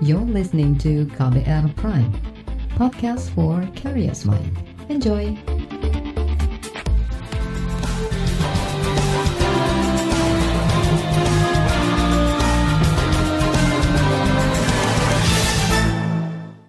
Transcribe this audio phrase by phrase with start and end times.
[0.00, 2.08] You're listening to KBR Prime,
[2.72, 4.56] podcast for curious mind.
[4.88, 5.36] Enjoy!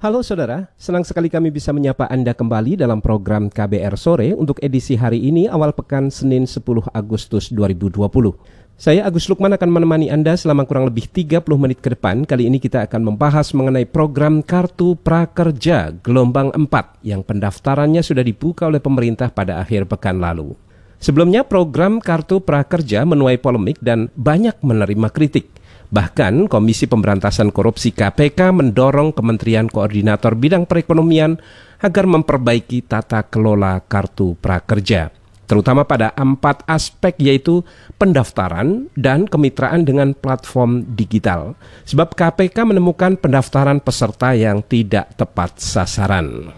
[0.04, 5.00] Halo saudara, senang sekali kami bisa menyapa Anda kembali dalam program KBR Sore untuk edisi
[5.00, 8.02] hari ini awal pekan Senin 10 Agustus 2020.
[8.82, 12.26] Saya Agus Lukman akan menemani Anda selama kurang lebih 30 menit ke depan.
[12.26, 18.66] Kali ini kita akan membahas mengenai program Kartu Prakerja Gelombang 4 yang pendaftarannya sudah dibuka
[18.66, 20.58] oleh pemerintah pada akhir pekan lalu.
[20.98, 25.54] Sebelumnya program Kartu Prakerja menuai polemik dan banyak menerima kritik.
[25.94, 31.38] Bahkan Komisi Pemberantasan Korupsi KPK mendorong Kementerian Koordinator Bidang Perekonomian
[31.86, 35.21] agar memperbaiki tata kelola kartu prakerja,
[35.52, 37.60] terutama pada empat aspek yaitu
[38.00, 41.60] pendaftaran dan kemitraan dengan platform digital.
[41.84, 46.56] Sebab KPK menemukan pendaftaran peserta yang tidak tepat sasaran.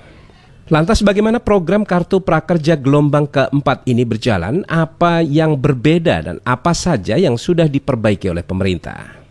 [0.70, 4.62] Lantas bagaimana program Kartu Prakerja gelombang keempat ini berjalan?
[4.70, 9.23] Apa yang berbeda dan apa saja yang sudah diperbaiki oleh pemerintah?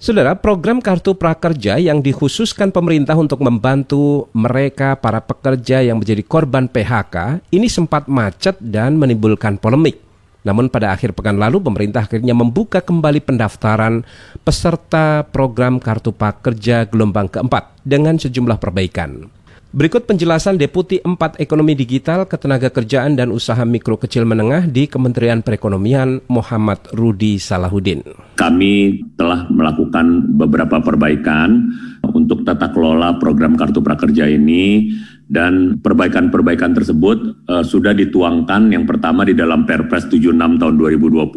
[0.00, 6.72] Saudara, program Kartu Prakerja yang dikhususkan pemerintah untuk membantu mereka para pekerja yang menjadi korban
[6.72, 10.00] PHK ini sempat macet dan menimbulkan polemik.
[10.40, 14.00] Namun pada akhir pekan lalu pemerintah akhirnya membuka kembali pendaftaran
[14.40, 19.28] peserta program Kartu Prakerja gelombang keempat dengan sejumlah perbaikan.
[19.70, 25.46] Berikut penjelasan Deputi 4 Ekonomi Digital, Ketenaga Kerjaan dan Usaha Mikro Kecil Menengah di Kementerian
[25.46, 28.02] Perekonomian Muhammad Rudi Salahuddin.
[28.34, 28.74] Kami
[29.14, 31.70] telah melakukan beberapa perbaikan
[32.02, 34.90] untuk tata kelola program Kartu Prakerja ini
[35.30, 41.30] dan perbaikan-perbaikan tersebut uh, sudah dituangkan yang pertama di dalam Perpres 76 tahun 2020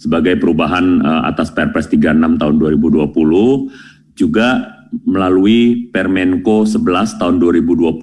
[0.00, 7.98] sebagai perubahan uh, atas Perpres 36 tahun 2020 juga melalui Permenko 11 tahun 2020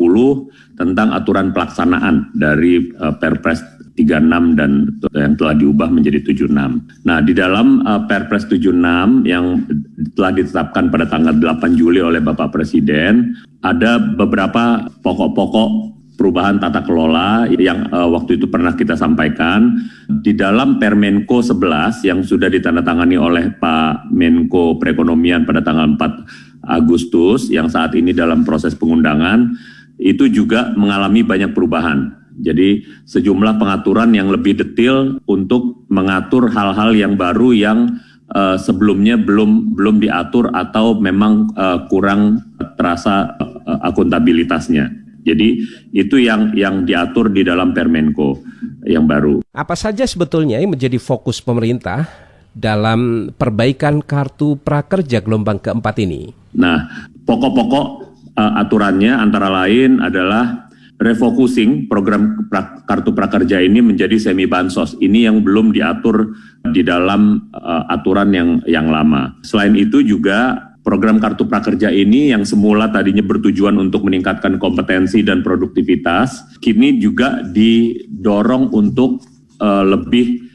[0.79, 3.61] tentang aturan pelaksanaan dari uh, Perpres
[3.99, 6.55] 36 dan yang telah diubah menjadi 76.
[7.03, 9.67] Nah, di dalam uh, Perpres 76 yang
[10.15, 17.47] telah ditetapkan pada tanggal 8 Juli oleh Bapak Presiden, ada beberapa pokok-pokok perubahan tata kelola
[17.47, 19.79] yang uh, waktu itu pernah kita sampaikan
[20.19, 27.47] di dalam Permenko 11 yang sudah ditandatangani oleh Pak Menko Perekonomian pada tanggal 4 Agustus
[27.47, 29.55] yang saat ini dalam proses pengundangan
[29.95, 32.19] itu juga mengalami banyak perubahan.
[32.39, 37.99] Jadi sejumlah pengaturan yang lebih detail untuk mengatur hal-hal yang baru yang
[38.31, 42.39] uh, sebelumnya belum belum diatur atau memang uh, kurang
[42.79, 45.08] terasa uh, akuntabilitasnya.
[45.23, 48.39] Jadi itu yang yang diatur di dalam Permenko
[48.87, 49.43] yang baru.
[49.51, 52.07] Apa saja sebetulnya yang menjadi fokus pemerintah
[52.55, 56.31] dalam perbaikan kartu prakerja gelombang keempat ini?
[56.55, 57.87] Nah, pokok-pokok
[58.35, 60.69] uh, aturannya antara lain adalah
[60.99, 64.99] refocusing program pra, kartu prakerja ini menjadi semi bansos.
[64.99, 66.35] Ini yang belum diatur
[66.75, 69.39] di dalam uh, aturan yang yang lama.
[69.41, 75.43] Selain itu juga program kartu prakerja ini yang semula tadinya bertujuan untuk meningkatkan kompetensi dan
[75.43, 79.23] produktivitas, kini juga didorong untuk
[79.59, 80.47] uh, lebih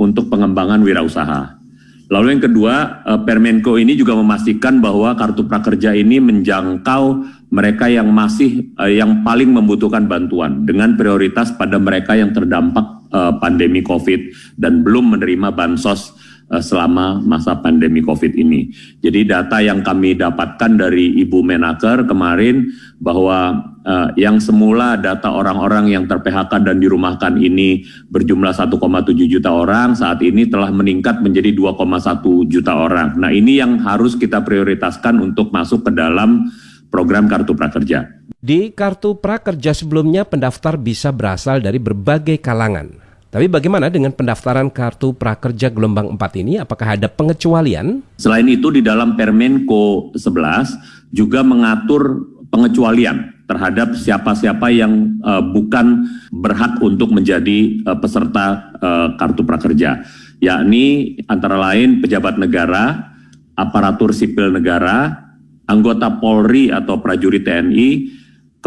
[0.00, 1.60] untuk pengembangan wirausaha.
[2.08, 7.20] Lalu yang kedua, eh, Permenko ini juga memastikan bahwa kartu prakerja ini menjangkau
[7.52, 12.96] mereka yang masih eh, yang paling membutuhkan bantuan dengan prioritas pada mereka yang terdampak
[13.40, 16.12] pandemi Covid dan belum menerima bansos
[16.56, 18.72] selama masa pandemi COVID ini.
[19.04, 25.92] Jadi data yang kami dapatkan dari Ibu Menaker kemarin bahwa uh, yang semula data orang-orang
[25.92, 28.80] yang ter-PHK dan dirumahkan ini berjumlah 1,7
[29.28, 33.20] juta orang, saat ini telah meningkat menjadi 2,1 juta orang.
[33.20, 36.48] Nah ini yang harus kita prioritaskan untuk masuk ke dalam
[36.88, 38.08] program Kartu Prakerja.
[38.40, 45.12] Di Kartu Prakerja sebelumnya pendaftar bisa berasal dari berbagai kalangan tapi bagaimana dengan pendaftaran kartu
[45.12, 46.56] prakerja gelombang 4 ini?
[46.56, 48.00] Apakah ada pengecualian?
[48.16, 56.80] Selain itu di dalam Permenko 11 juga mengatur pengecualian terhadap siapa-siapa yang uh, bukan berhak
[56.80, 60.04] untuk menjadi uh, peserta uh, kartu prakerja,
[60.40, 63.12] yakni antara lain pejabat negara,
[63.56, 65.28] aparatur sipil negara,
[65.68, 67.90] anggota Polri atau prajurit TNI,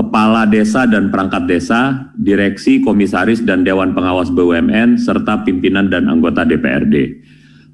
[0.01, 6.42] kepala desa dan perangkat desa, direksi, komisaris, dan dewan pengawas BUMN, serta pimpinan dan anggota
[6.42, 7.21] DPRD.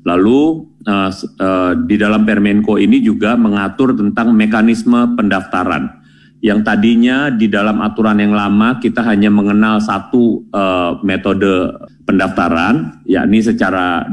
[0.03, 6.03] Lalu uh, uh, di dalam Permenko ini juga mengatur tentang mekanisme pendaftaran.
[6.37, 11.75] Yang tadinya di dalam aturan yang lama kita hanya mengenal satu uh, metode
[12.05, 14.05] pendaftaran, yakni secara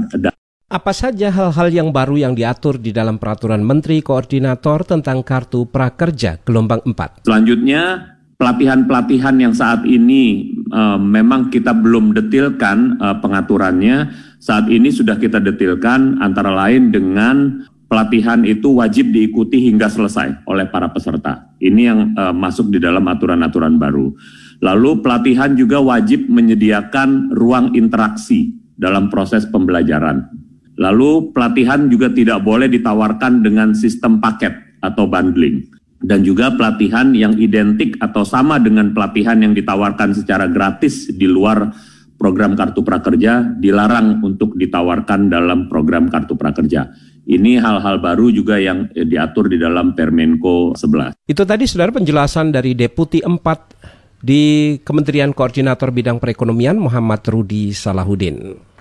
[0.64, 6.40] Apa saja hal-hal yang baru yang diatur di dalam peraturan Menteri Koordinator tentang Kartu Prakerja
[6.40, 7.28] gelombang 4?
[7.28, 14.08] Selanjutnya, pelatihan-pelatihan yang saat ini uh, memang kita belum detilkan uh, pengaturannya,
[14.40, 20.64] saat ini sudah kita detilkan antara lain dengan pelatihan itu wajib diikuti hingga selesai oleh
[20.72, 21.52] para peserta.
[21.60, 24.16] Ini yang uh, masuk di dalam aturan-aturan baru.
[24.64, 30.33] Lalu pelatihan juga wajib menyediakan ruang interaksi dalam proses pembelajaran.
[30.74, 35.62] Lalu pelatihan juga tidak boleh ditawarkan dengan sistem paket atau bundling.
[36.04, 41.72] Dan juga pelatihan yang identik atau sama dengan pelatihan yang ditawarkan secara gratis di luar
[42.20, 46.92] program Kartu Prakerja dilarang untuk ditawarkan dalam program Kartu Prakerja.
[47.24, 51.24] Ini hal-hal baru juga yang eh, diatur di dalam Permenko 11.
[51.24, 58.73] Itu tadi saudara penjelasan dari Deputi 4 di Kementerian Koordinator Bidang Perekonomian Muhammad Rudi Salahuddin.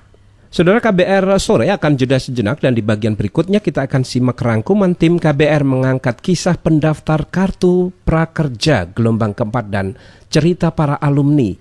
[0.53, 5.17] Saudara KBR sore akan jeda sejenak dan di bagian berikutnya kita akan simak rangkuman tim
[5.17, 9.97] KBR mengangkat kisah pendaftar kartu prakerja gelombang keempat dan
[10.29, 11.57] cerita para alumni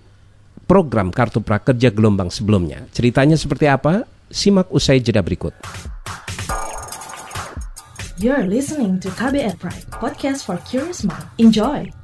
[0.69, 2.85] program kartu prakerja gelombang sebelumnya.
[2.93, 4.05] Ceritanya seperti apa?
[4.29, 5.57] Simak usai jeda berikut.
[8.21, 11.25] You're listening to KBR Pride, podcast for curious mind.
[11.41, 12.02] Enjoy!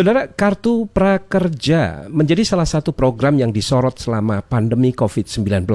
[0.00, 5.68] Saudara, Kartu Prakerja menjadi salah satu program yang disorot selama pandemi COVID-19.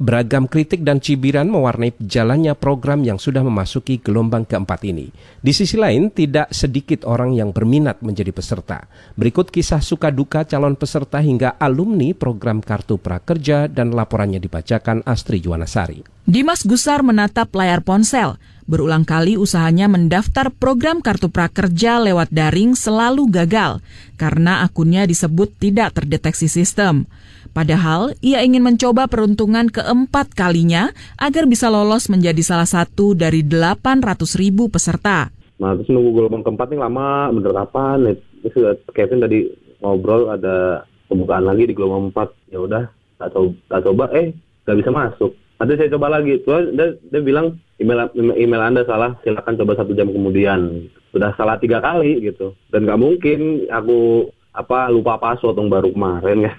[0.00, 5.12] Beragam kritik dan cibiran mewarnai jalannya program yang sudah memasuki gelombang keempat ini.
[5.44, 8.88] Di sisi lain, tidak sedikit orang yang berminat menjadi peserta.
[9.12, 15.44] Berikut kisah suka duka calon peserta hingga alumni program Kartu Prakerja dan laporannya dibacakan Astri
[15.44, 16.24] Yuwanasari.
[16.24, 18.40] Dimas Gusar menatap layar ponsel.
[18.66, 23.78] Berulang kali usahanya mendaftar program kartu prakerja lewat daring selalu gagal
[24.18, 27.06] karena akunnya disebut tidak terdeteksi sistem.
[27.54, 34.34] Padahal ia ingin mencoba peruntungan keempat kalinya agar bisa lolos menjadi salah satu dari 800
[34.34, 35.30] ribu peserta.
[35.62, 38.18] Nah terus nunggu gelombang keempat ini lama, bener kapan?
[38.50, 39.46] Sudah Kevin tadi
[39.78, 42.34] ngobrol ada pembukaan lagi di gelombang empat.
[42.50, 42.90] Ya udah,
[43.22, 44.34] tak coba, eh
[44.66, 45.30] nggak bisa masuk.
[45.62, 46.42] Nanti saya coba lagi.
[46.42, 50.88] Terus dia, dia bilang email email anda salah silakan coba satu jam kemudian.
[51.12, 52.52] Sudah salah tiga kali gitu.
[52.68, 56.54] Dan nggak mungkin aku apa lupa password yang baru kemarin ya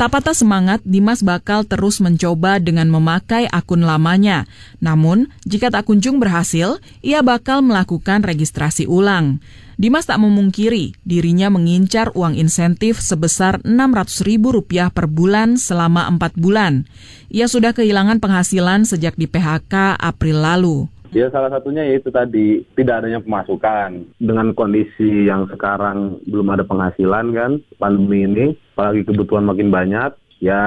[0.00, 4.48] Tak patah semangat, Dimas bakal terus mencoba dengan memakai akun lamanya.
[4.80, 9.44] Namun, jika tak kunjung berhasil, ia bakal melakukan registrasi ulang.
[9.76, 16.88] Dimas tak memungkiri dirinya mengincar uang insentif sebesar Rp600.000 per bulan selama empat bulan.
[17.28, 20.88] Ia sudah kehilangan penghasilan sejak di PHK April lalu.
[21.10, 24.06] Ya salah satunya yaitu tadi tidak adanya pemasukan.
[24.22, 27.50] Dengan kondisi yang sekarang belum ada penghasilan kan,
[27.82, 28.46] pandemi ini,
[28.78, 30.62] apalagi kebutuhan makin banyak, ya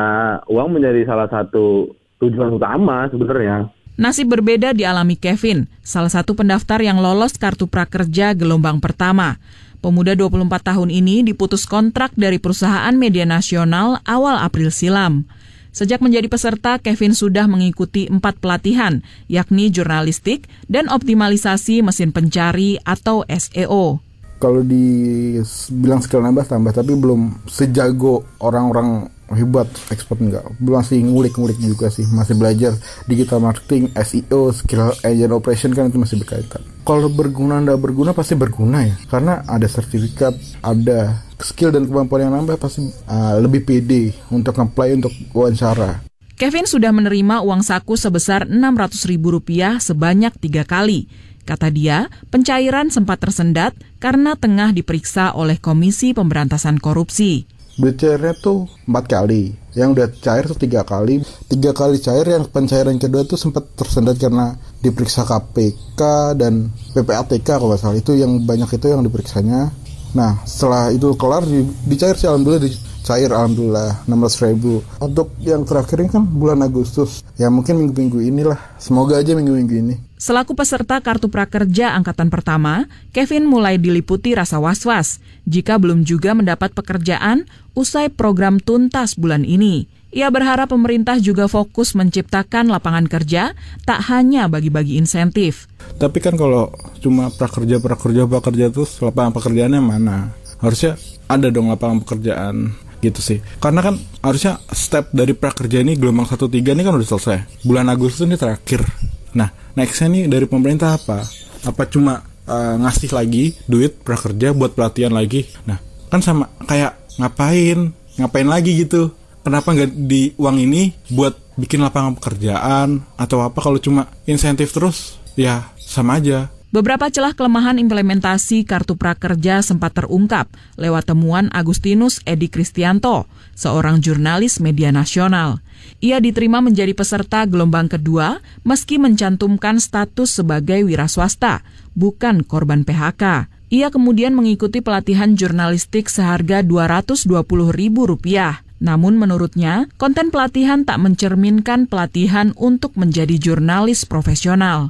[0.51, 3.71] uang menjadi salah satu tujuan utama sebenarnya.
[3.93, 9.37] Nasib berbeda dialami Kevin, salah satu pendaftar yang lolos kartu prakerja gelombang pertama.
[9.83, 15.27] Pemuda 24 tahun ini diputus kontrak dari perusahaan media nasional awal April silam.
[15.73, 23.25] Sejak menjadi peserta, Kevin sudah mengikuti empat pelatihan, yakni jurnalistik dan optimalisasi mesin pencari atau
[23.25, 23.97] SEO.
[24.37, 31.87] Kalau dibilang skill nambah tambah, tapi belum sejago orang-orang hebat expert enggak masih ngulik-ngulik juga
[31.87, 32.75] sih masih belajar
[33.07, 38.35] digital marketing SEO skill engine operation kan itu masih berkaitan kalau berguna ndak berguna pasti
[38.35, 44.11] berguna ya karena ada sertifikat ada skill dan kemampuan yang nambah pasti uh, lebih pede
[44.27, 46.03] untuk apply untuk wawancara
[46.33, 51.05] Kevin sudah menerima uang saku sebesar Rp600.000 sebanyak tiga kali.
[51.45, 57.45] Kata dia, pencairan sempat tersendat karena tengah diperiksa oleh Komisi Pemberantasan Korupsi.
[57.73, 59.57] Cairnya tuh empat kali.
[59.73, 61.25] Yang udah cair tuh tiga kali.
[61.49, 64.53] Tiga kali cair yang pencairan kedua tuh sempat tersendat karena
[64.85, 66.01] diperiksa KPK
[66.37, 67.97] dan PPATK kalau nggak salah.
[67.97, 69.73] Itu yang banyak itu yang diperiksanya.
[70.13, 74.79] Nah setelah itu kelar di, dicair sih alhamdulillah dicair alhamdulillah 16 ribu.
[75.03, 77.19] Untuk yang terakhir ini kan bulan Agustus.
[77.35, 78.79] Ya mungkin minggu-minggu inilah.
[78.79, 79.95] Semoga aja minggu-minggu ini.
[80.15, 86.71] Selaku peserta Kartu Prakerja Angkatan Pertama, Kevin mulai diliputi rasa was-was jika belum juga mendapat
[86.71, 87.43] pekerjaan
[87.75, 89.91] usai program tuntas bulan ini.
[90.15, 93.51] Ia berharap pemerintah juga fokus menciptakan lapangan kerja,
[93.83, 95.67] tak hanya bagi-bagi insentif.
[95.99, 96.71] Tapi kan kalau
[97.03, 100.31] cuma prakerja, prakerja, prakerja terus lapangan pekerjaannya mana?
[100.63, 100.95] Harusnya
[101.27, 103.43] ada dong lapangan pekerjaan gitu sih.
[103.59, 107.67] Karena kan harusnya step dari prakerja ini gelombang 1 3 ini kan udah selesai.
[107.67, 108.87] Bulan Agustus ini terakhir.
[109.35, 111.27] Nah, nextnya nih dari pemerintah apa?
[111.67, 115.43] Apa cuma uh, ngasih lagi duit prakerja buat pelatihan lagi.
[115.67, 117.91] Nah, kan sama kayak ngapain?
[118.15, 119.11] Ngapain lagi gitu?
[119.43, 125.19] Kenapa nggak di uang ini buat bikin lapangan pekerjaan atau apa kalau cuma insentif terus?
[125.35, 126.47] Ya, sama aja.
[126.73, 134.57] Beberapa celah kelemahan implementasi kartu prakerja sempat terungkap lewat temuan Agustinus Edi Kristianto, seorang jurnalis
[134.57, 135.61] media nasional.
[136.01, 141.61] Ia diterima menjadi peserta gelombang kedua meski mencantumkan status sebagai wira swasta,
[141.93, 143.53] bukan korban PHK.
[143.69, 148.65] Ia kemudian mengikuti pelatihan jurnalistik seharga Rp220.000.
[148.81, 154.89] Namun menurutnya, konten pelatihan tak mencerminkan pelatihan untuk menjadi jurnalis profesional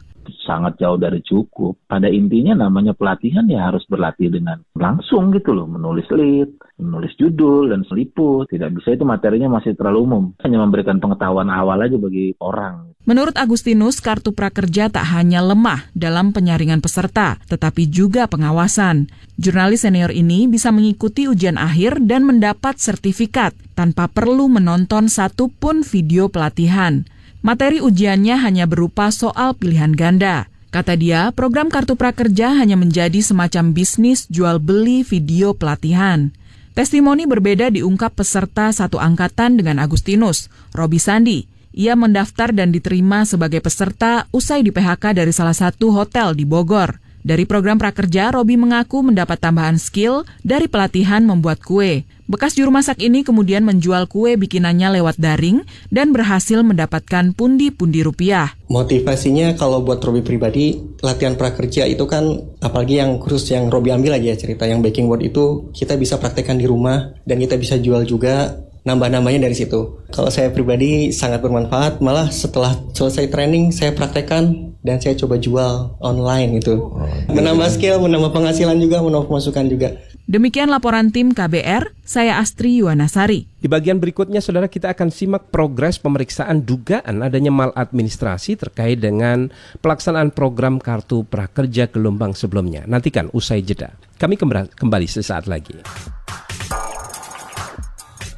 [0.53, 1.81] sangat jauh dari cukup.
[1.89, 7.74] Pada intinya namanya pelatihan ya harus berlatih dengan langsung gitu loh, menulis lead, menulis judul
[7.74, 8.45] dan seliput.
[8.53, 10.24] Tidak bisa itu materinya masih terlalu umum.
[10.45, 12.93] Hanya memberikan pengetahuan awal aja bagi orang.
[13.03, 19.12] Menurut Agustinus, kartu prakerja tak hanya lemah dalam penyaringan peserta, tetapi juga pengawasan.
[19.36, 26.31] Jurnalis senior ini bisa mengikuti ujian akhir dan mendapat sertifikat tanpa perlu menonton satupun video
[26.31, 27.03] pelatihan.
[27.43, 30.47] Materi ujiannya hanya berupa soal pilihan ganda.
[30.71, 36.31] Kata dia, program Kartu Prakerja hanya menjadi semacam bisnis jual beli video pelatihan.
[36.71, 41.43] Testimoni berbeda diungkap peserta satu angkatan dengan Agustinus, Robi Sandi.
[41.75, 47.02] Ia mendaftar dan diterima sebagai peserta usai di PHK dari salah satu hotel di Bogor.
[47.24, 52.03] Dari program prakerja, Robi mengaku mendapat tambahan skill dari pelatihan membuat kue.
[52.27, 58.51] Bekas juru masak ini kemudian menjual kue bikinannya lewat daring dan berhasil mendapatkan pundi-pundi rupiah.
[58.68, 64.20] Motivasinya kalau buat Robi pribadi, latihan prakerja itu kan, apalagi yang khusus yang Robi ambil
[64.20, 68.03] aja cerita yang baking board itu, kita bisa praktekkan di rumah dan kita bisa jual
[68.03, 70.03] juga nambah-nambahnya dari situ.
[70.11, 75.95] Kalau saya pribadi sangat bermanfaat, malah setelah selesai training saya praktekkan dan saya coba jual
[76.03, 76.75] online itu.
[76.75, 79.89] Oh, menambah skill, menambah penghasilan juga, menambah pemasukan juga.
[80.23, 83.43] Demikian laporan tim KBR, saya Astri Yuwanasari.
[83.59, 89.51] Di bagian berikutnya, saudara kita akan simak progres pemeriksaan dugaan adanya maladministrasi terkait dengan
[89.83, 92.87] pelaksanaan program Kartu Prakerja gelombang sebelumnya.
[92.87, 93.91] Nantikan usai jeda.
[94.15, 95.83] Kami kembali sesaat lagi.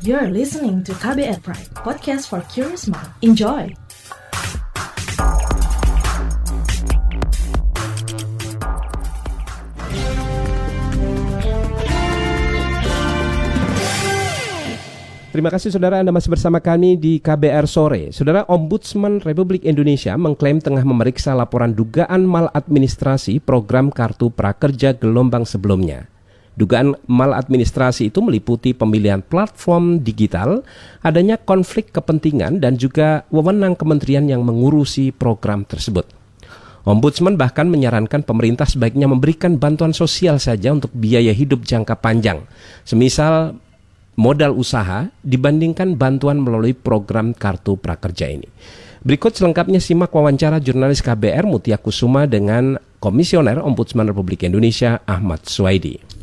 [0.03, 3.07] You're listening to KBR Pride, podcast for curious mind.
[3.23, 3.71] Enjoy!
[15.31, 18.11] Terima kasih saudara Anda masih bersama kami di KBR Sore.
[18.11, 26.14] Saudara Ombudsman Republik Indonesia mengklaim tengah memeriksa laporan dugaan maladministrasi program Kartu Prakerja gelombang sebelumnya.
[26.55, 30.63] Dugaan maladministrasi itu meliputi pemilihan platform digital,
[31.03, 36.07] adanya konflik kepentingan, dan juga wewenang kementerian yang mengurusi program tersebut.
[36.85, 42.45] Ombudsman bahkan menyarankan pemerintah sebaiknya memberikan bantuan sosial saja untuk biaya hidup jangka panjang,
[42.85, 43.57] semisal
[44.15, 48.47] modal usaha dibandingkan bantuan melalui program Kartu Prakerja ini.
[49.05, 56.14] Berikut selengkapnya simak wawancara jurnalis KBR Mutia Kusuma dengan Komisioner Ombudsman Republik Indonesia Ahmad Suwaidi.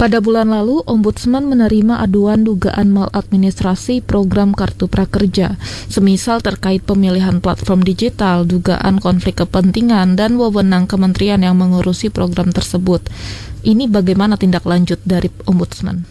[0.00, 5.60] Pada bulan lalu, Ombudsman menerima aduan dugaan maladministrasi program Kartu Prakerja,
[5.92, 13.12] semisal terkait pemilihan platform digital, dugaan konflik kepentingan, dan wewenang kementerian yang mengurusi program tersebut.
[13.60, 16.08] Ini bagaimana tindak lanjut dari Ombudsman?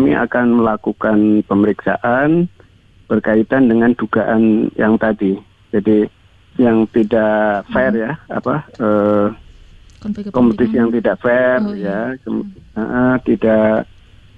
[0.00, 2.48] Kami akan melakukan pemeriksaan
[3.12, 5.36] berkaitan dengan dugaan yang tadi.
[5.68, 6.08] Jadi
[6.56, 8.64] yang tidak fair ya, apa?
[8.80, 9.26] Eh,
[10.34, 12.14] kompetisi yang tidak fair oh, iya.
[12.18, 12.30] ya.
[12.76, 13.86] Uh, tidak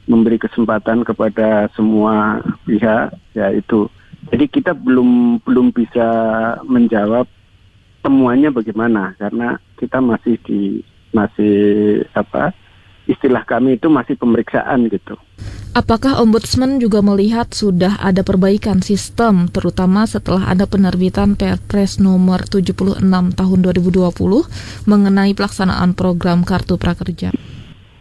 [0.05, 3.89] memberi kesempatan kepada semua pihak ya itu.
[4.29, 6.09] Jadi kita belum belum bisa
[6.65, 7.29] menjawab
[8.05, 10.85] semuanya bagaimana karena kita masih di
[11.17, 11.57] masih
[12.13, 12.53] apa
[13.05, 15.17] istilah kami itu masih pemeriksaan gitu.
[15.75, 23.03] Apakah Ombudsman juga melihat sudah ada perbaikan sistem terutama setelah ada penerbitan Perpres nomor 76
[23.35, 24.07] tahun 2020
[24.87, 27.35] mengenai pelaksanaan program Kartu Prakerja?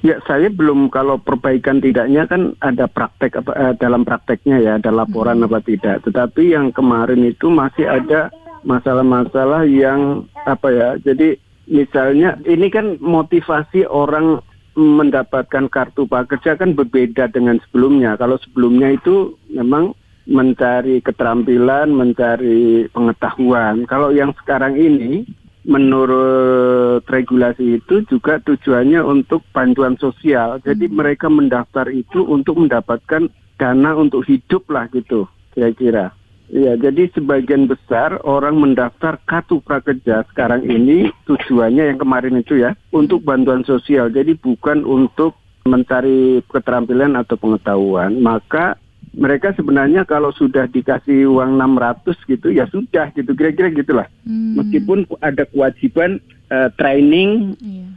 [0.04, 4.92] Ya, saya belum kalau perbaikan tidaknya kan ada praktek apa eh, dalam prakteknya ya, ada
[4.92, 5.48] laporan hmm.
[5.48, 6.04] apa tidak.
[6.06, 8.28] Tetapi yang kemarin itu masih ada
[8.68, 10.90] masalah-masalah yang apa ya.
[11.00, 11.40] Jadi
[11.72, 18.18] misalnya ini kan motivasi orang mendapatkan kartu prakerja kan berbeda dengan sebelumnya.
[18.18, 19.94] Kalau sebelumnya itu memang
[20.26, 23.86] mencari keterampilan, mencari pengetahuan.
[23.86, 25.28] Kalau yang sekarang ini
[25.64, 30.60] menurut regulasi itu juga tujuannya untuk bantuan sosial.
[30.64, 30.96] Jadi hmm.
[30.96, 36.12] mereka mendaftar itu untuk mendapatkan dana untuk hidup lah gitu, kira-kira.
[36.52, 42.76] Ya, jadi sebagian besar orang mendaftar kartu prakerja sekarang ini tujuannya yang kemarin itu ya
[42.92, 44.12] untuk bantuan sosial.
[44.12, 48.20] Jadi bukan untuk mencari keterampilan atau pengetahuan.
[48.20, 48.76] Maka
[49.14, 54.08] mereka sebenarnya kalau sudah dikasih uang 600 gitu ya sudah gitu kira-kira gitulah.
[54.28, 54.60] Hmm.
[54.60, 56.20] Meskipun ada kewajiban
[56.50, 57.90] uh, training yeah.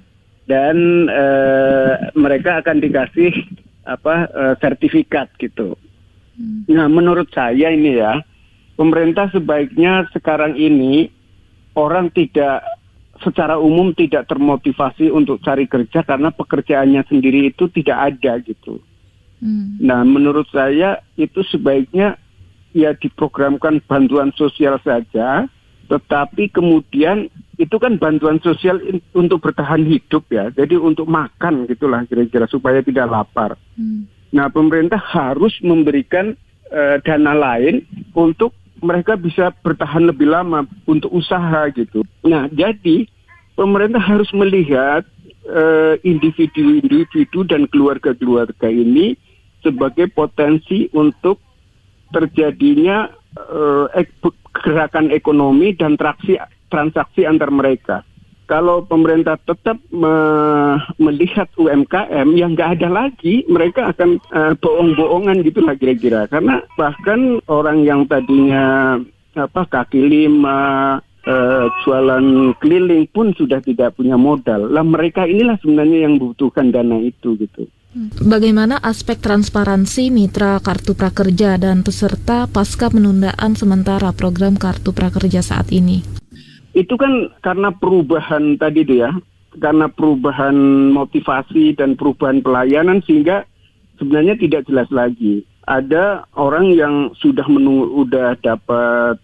[0.46, 0.76] dan
[1.08, 3.32] uh, mereka akan dikasih
[3.88, 5.74] apa uh, sertifikat gitu.
[6.36, 6.68] Hmm.
[6.68, 8.20] Nah, menurut saya ini ya
[8.76, 11.10] pemerintah sebaiknya sekarang ini
[11.76, 12.62] orang tidak
[13.24, 18.80] secara umum tidak termotivasi untuk cari kerja karena pekerjaannya sendiri itu tidak ada gitu.
[19.40, 19.80] Hmm.
[19.80, 22.16] Nah, menurut saya itu sebaiknya
[22.76, 25.48] ya diprogramkan bantuan sosial saja,
[25.88, 28.80] tetapi kemudian itu kan bantuan sosial
[29.16, 33.56] untuk bertahan hidup ya, jadi untuk makan gitulah kira-kira supaya tidak lapar.
[33.76, 34.08] Hmm.
[34.32, 36.36] Nah, pemerintah harus memberikan
[36.68, 42.04] uh, dana lain untuk mereka bisa bertahan lebih lama untuk usaha gitu.
[42.26, 43.08] Nah, jadi
[43.56, 45.04] pemerintah harus melihat
[45.46, 49.16] eh, individu-individu uh, dan keluarga-keluarga ini
[49.64, 51.42] sebagai potensi untuk
[52.14, 53.90] terjadinya uh,
[54.62, 56.38] gerakan ekonomi dan traksi
[56.70, 58.06] transaksi antar mereka
[58.46, 60.14] kalau pemerintah tetap me
[61.02, 66.30] melihat UMKM yang nggak ada lagi, mereka akan uh, bohong-bohongan gitu lah kira-kira.
[66.30, 68.96] Karena bahkan orang yang tadinya
[69.36, 74.70] apa kaki lima, uh, jualan keliling pun sudah tidak punya modal.
[74.70, 77.66] Lah mereka inilah sebenarnya yang membutuhkan dana itu gitu.
[78.20, 85.72] Bagaimana aspek transparansi mitra kartu prakerja dan peserta pasca penundaan sementara program kartu prakerja saat
[85.72, 86.04] ini?
[86.76, 89.16] Itu kan karena perubahan tadi itu ya,
[89.56, 90.52] karena perubahan
[90.92, 93.48] motivasi dan perubahan pelayanan sehingga
[93.96, 95.40] sebenarnya tidak jelas lagi.
[95.64, 99.16] Ada orang yang sudah menunggu, udah dapat,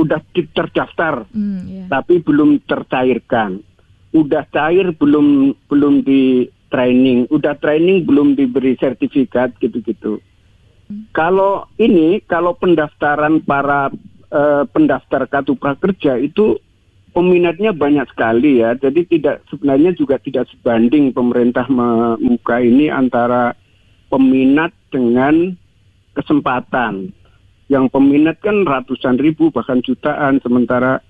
[0.00, 0.20] udah
[0.56, 1.86] terdaftar, mm, yeah.
[1.92, 3.60] tapi belum tercairkan.
[4.16, 10.18] Udah cair belum belum di training, udah training belum diberi sertifikat gitu-gitu.
[10.88, 11.12] Mm.
[11.12, 13.92] Kalau ini, kalau pendaftaran para
[14.32, 16.56] uh, pendaftar kartu prakerja itu
[17.12, 18.74] peminatnya banyak sekali ya.
[18.74, 23.52] Jadi tidak sebenarnya juga tidak sebanding pemerintah membuka ini antara
[24.08, 25.54] peminat dengan
[26.16, 27.12] kesempatan.
[27.68, 31.00] Yang peminat kan ratusan ribu bahkan jutaan sementara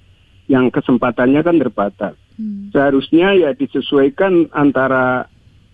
[0.47, 2.15] yang kesempatannya kan terbatas.
[2.39, 2.71] Hmm.
[2.71, 5.27] Seharusnya ya disesuaikan antara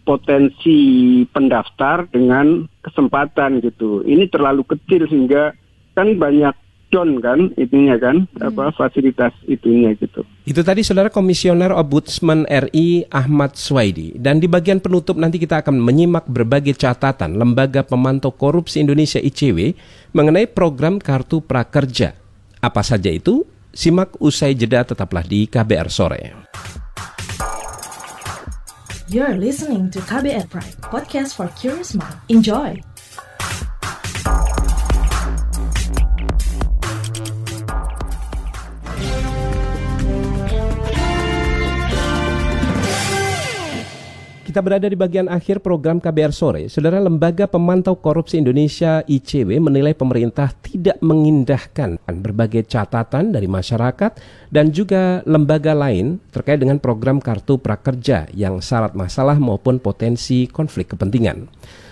[0.09, 4.01] potensi pendaftar dengan kesempatan gitu.
[4.09, 5.53] Ini terlalu kecil sehingga
[5.93, 6.57] kan banyak
[6.89, 8.49] down kan itunya kan hmm.
[8.49, 10.25] apa fasilitas itunya gitu.
[10.49, 15.77] Itu tadi saudara komisioner Ombudsman RI Ahmad Swaidi dan di bagian penutup nanti kita akan
[15.77, 19.77] menyimak berbagai catatan Lembaga Pemantau Korupsi Indonesia ICW
[20.17, 22.17] mengenai program Kartu Prakerja.
[22.59, 23.45] Apa saja itu?
[23.69, 26.23] Simak usai jeda tetaplah di KBR sore.
[29.09, 32.13] You're listening to KBR Pride, podcast for curious mind.
[32.29, 32.77] Enjoy.
[44.59, 46.67] Kita berada di bagian akhir program KBR Sore.
[46.67, 54.19] Saudara Lembaga Pemantau Korupsi Indonesia ICW menilai pemerintah tidak mengindahkan berbagai catatan dari masyarakat
[54.51, 60.91] dan juga lembaga lain terkait dengan program Kartu Prakerja yang syarat masalah maupun potensi konflik
[60.91, 61.47] kepentingan.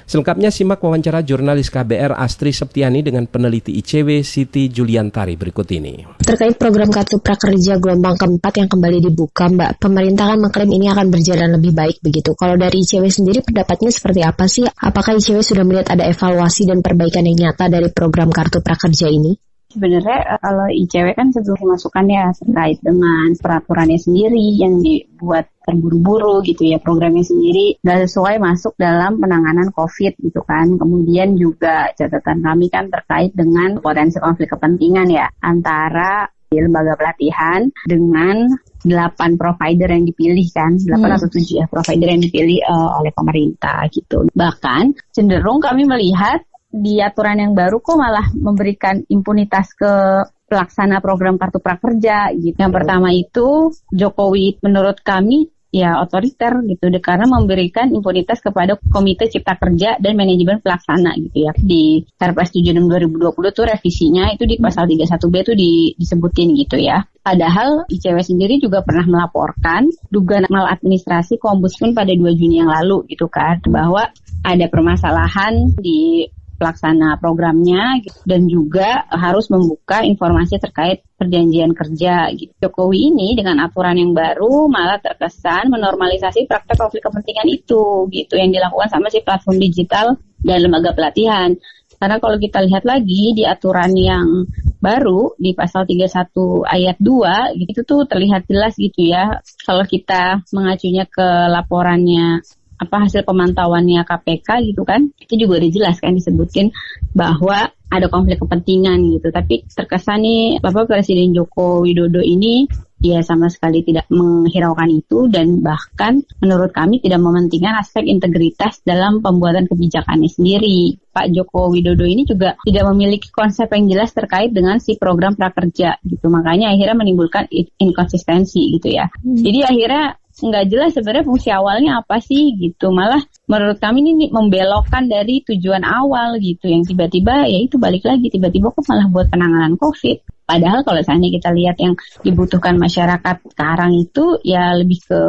[0.07, 6.07] Selengkapnya simak wawancara jurnalis KBR Astri Septiani dengan peneliti ICW Siti Juliantari berikut ini.
[6.23, 11.11] Terkait program Kartu Prakerja gelombang keempat yang kembali dibuka, Mbak, pemerintah kan mengklaim ini akan
[11.11, 12.39] berjalan lebih baik begitu.
[12.39, 14.63] Kalau dari ICW sendiri pendapatnya seperti apa sih?
[14.63, 19.35] Apakah ICW sudah melihat ada evaluasi dan perbaikan yang nyata dari program Kartu Prakerja ini?
[19.77, 26.47] sebenarnya eh, kalau ICW kan sebelum masukan ya terkait dengan peraturannya sendiri yang dibuat terburu-buru
[26.47, 30.79] gitu ya programnya sendiri nggak sesuai masuk dalam penanganan COVID gitu kan.
[30.79, 37.67] Kemudian juga catatan kami kan terkait dengan potensi konflik kepentingan ya antara di lembaga pelatihan
[37.91, 38.47] dengan
[38.87, 41.19] delapan provider yang dipilih kan, delapan hmm.
[41.19, 44.31] atau tujuh ya provider yang dipilih uh, oleh pemerintah gitu.
[44.31, 51.35] Bahkan cenderung kami melihat di aturan yang baru kok malah memberikan impunitas ke pelaksana program
[51.37, 52.55] kartu prakerja gitu.
[52.55, 59.29] Yang pertama itu Jokowi menurut kami ya otoriter gitu deh karena memberikan impunitas kepada Komite
[59.29, 61.53] Cipta Kerja dan Manajemen Pelaksana gitu ya.
[61.57, 67.05] Di Perpres 76 2020 tuh revisinya itu di pasal 31B itu di, disebutin gitu ya.
[67.27, 73.03] Padahal ICW sendiri juga pernah melaporkan dugaan maladministrasi ke Ombudsman pada 2 Juni yang lalu
[73.11, 74.07] gitu kan bahwa
[74.47, 78.19] ada permasalahan di pelaksana programnya gitu.
[78.25, 82.33] dan juga harus membuka informasi terkait perjanjian kerja.
[82.33, 82.53] Gitu.
[82.61, 88.53] Jokowi ini dengan aturan yang baru malah terkesan menormalisasi praktek konflik kepentingan itu gitu yang
[88.53, 91.57] dilakukan sama si platform digital dan lembaga pelatihan.
[91.97, 94.45] Karena kalau kita lihat lagi di aturan yang
[94.77, 96.29] baru di pasal 31
[96.69, 102.45] ayat 2 gitu tuh terlihat jelas gitu ya kalau kita mengacunya ke laporannya
[102.77, 106.73] apa hasil pemantauannya KPK gitu kan itu juga udah jelas kan disebutin
[107.17, 112.67] bahwa ada konflik kepentingan gitu tapi terkesan nih Bapak Presiden Joko Widodo ini
[113.01, 119.21] ya sama sekali tidak menghiraukan itu dan bahkan menurut kami tidak mementingkan aspek integritas dalam
[119.21, 120.97] pembuatan kebijakannya sendiri.
[121.13, 126.01] Pak Joko Widodo ini juga tidak memiliki konsep yang jelas terkait dengan si program prakerja
[126.05, 126.27] gitu.
[126.29, 127.49] Makanya akhirnya menimbulkan
[127.81, 129.09] inkonsistensi gitu ya.
[129.25, 129.41] Hmm.
[129.41, 132.93] Jadi akhirnya nggak jelas sebenarnya fungsi awalnya apa sih gitu.
[132.93, 136.69] Malah menurut kami ini membelokkan dari tujuan awal gitu.
[136.69, 140.21] Yang tiba-tiba ya itu balik lagi tiba-tiba kok malah buat penanganan covid.
[140.47, 145.21] Padahal kalau seandainya kita lihat yang dibutuhkan masyarakat sekarang itu ya lebih ke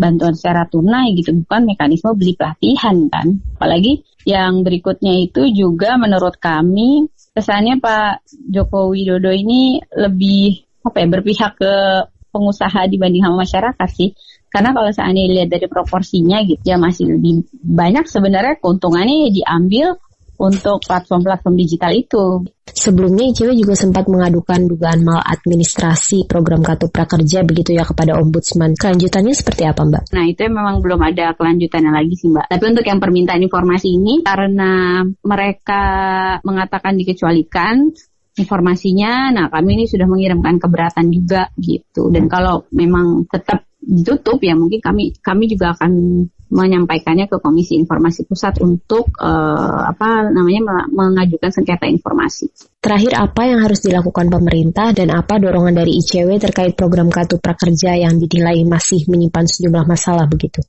[0.00, 1.36] bantuan secara tunai gitu.
[1.44, 3.40] Bukan mekanisme beli pelatihan kan.
[3.58, 11.06] Apalagi yang berikutnya itu juga menurut kami kesannya Pak Joko Widodo ini lebih apa ya
[11.08, 11.74] berpihak ke
[12.30, 14.14] pengusaha dibanding sama masyarakat sih
[14.50, 19.86] karena kalau seandainya lihat dari proporsinya gitu ya masih lebih banyak sebenarnya keuntungannya ya diambil
[20.40, 22.48] untuk platform-platform digital itu.
[22.64, 28.72] Sebelumnya ICW juga sempat mengadukan dugaan maladministrasi program Kartu Prakerja begitu ya kepada Ombudsman.
[28.72, 30.16] Kelanjutannya seperti apa Mbak?
[30.16, 32.46] Nah itu memang belum ada kelanjutannya lagi sih Mbak.
[32.48, 35.84] Tapi untuk yang permintaan informasi ini karena mereka
[36.40, 37.92] mengatakan dikecualikan
[38.40, 42.08] informasinya, nah kami ini sudah mengirimkan keberatan juga gitu.
[42.08, 45.92] Dan kalau memang tetap ditutup ya mungkin kami kami juga akan
[46.50, 52.50] menyampaikannya ke Komisi Informasi Pusat untuk uh, apa namanya mengajukan sengketa informasi.
[52.82, 57.94] Terakhir apa yang harus dilakukan pemerintah dan apa dorongan dari ICW terkait program kartu prakerja
[57.94, 60.60] yang dinilai masih menyimpan sejumlah masalah begitu?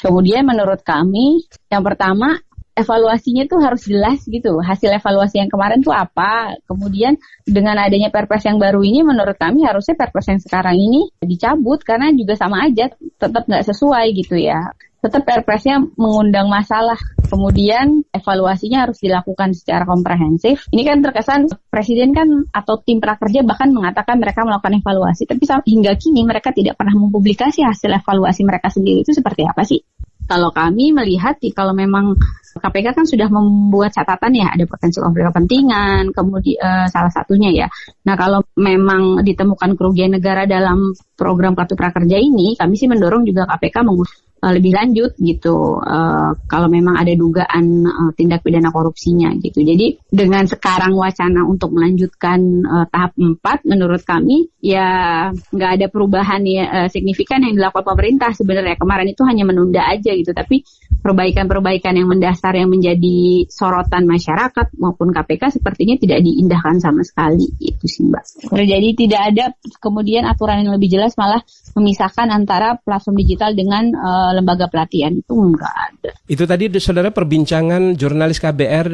[0.00, 2.40] Kemudian menurut kami yang pertama
[2.76, 4.60] evaluasinya tuh harus jelas gitu.
[4.60, 6.54] Hasil evaluasi yang kemarin tuh apa?
[6.68, 7.16] Kemudian
[7.48, 12.12] dengan adanya perpres yang baru ini menurut kami harusnya perpres yang sekarang ini dicabut karena
[12.12, 14.60] juga sama aja tetap nggak sesuai gitu ya.
[15.00, 16.98] Tetap perpresnya mengundang masalah.
[17.26, 20.70] Kemudian evaluasinya harus dilakukan secara komprehensif.
[20.70, 25.98] Ini kan terkesan presiden kan atau tim prakerja bahkan mengatakan mereka melakukan evaluasi, tapi hingga
[25.98, 29.82] kini mereka tidak pernah mempublikasi hasil evaluasi mereka sendiri itu seperti apa sih?
[30.26, 32.18] Kalau kami melihat kalau memang
[32.56, 37.68] KPK kan sudah membuat catatan ya ada potensi konflik kepentingan, kemudian uh, salah satunya ya.
[38.08, 43.46] Nah kalau memang ditemukan kerugian negara dalam program kartu prakerja ini, kami sih mendorong juga
[43.46, 49.32] KPK mengusut uh, lebih lanjut gitu uh, kalau memang ada dugaan uh, tindak pidana korupsinya
[49.40, 49.62] gitu.
[49.64, 56.42] Jadi dengan sekarang wacana untuk melanjutkan uh, tahap 4 menurut kami ya nggak ada perubahan
[56.44, 60.66] ya uh, signifikan yang dilakukan pemerintah sebenarnya kemarin itu hanya menunda aja gitu tapi
[61.06, 67.86] perbaikan-perbaikan yang mendasar yang menjadi sorotan masyarakat maupun KPK sepertinya tidak diindahkan sama sekali itu
[67.86, 68.24] sih Mbak.
[68.66, 69.44] Jadi tidak ada
[69.78, 71.46] kemudian aturan yang lebih jelas malah
[71.78, 76.10] memisahkan antara platform digital dengan uh, lembaga pelatihan itu enggak ada.
[76.26, 78.88] Itu tadi saudara perbincangan jurnalis KBR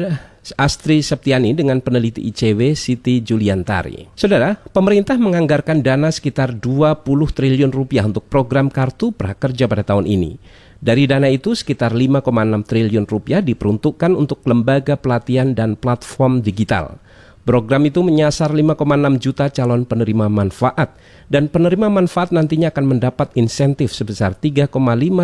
[0.59, 4.11] Astri Septiani dengan peneliti ICW Siti Juliantari.
[4.13, 10.35] Saudara, pemerintah menganggarkan dana sekitar 20 triliun rupiah untuk program kartu prakerja pada tahun ini.
[10.83, 12.27] Dari dana itu sekitar 5,6
[12.67, 16.99] triliun rupiah diperuntukkan untuk lembaga pelatihan dan platform digital.
[17.43, 20.95] Program itu menyasar 5,6 juta calon penerima manfaat
[21.27, 24.71] dan penerima manfaat nantinya akan mendapat insentif sebesar 3,5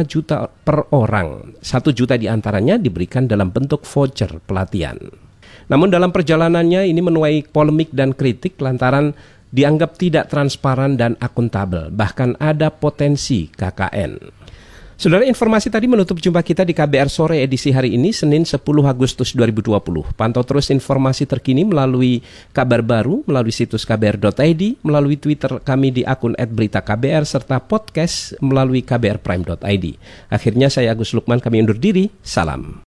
[0.03, 1.55] juta per orang.
[1.63, 4.99] Satu juta di antaranya diberikan dalam bentuk voucher pelatihan.
[5.71, 9.15] Namun dalam perjalanannya ini menuai polemik dan kritik lantaran
[9.55, 14.38] dianggap tidak transparan dan akuntabel, bahkan ada potensi KKN.
[14.99, 19.31] Saudara informasi tadi menutup jumpa kita di KBR sore edisi hari ini Senin 10 Agustus
[19.31, 19.79] 2020.
[20.11, 22.19] Pantau terus informasi terkini melalui
[22.51, 29.85] kabar baru melalui situs kbr.id, melalui Twitter kami di akun @beritaKBR serta podcast melalui kbrprime.id.
[30.27, 32.11] Akhirnya saya Agus Lukman kami undur diri.
[32.19, 32.88] Salam.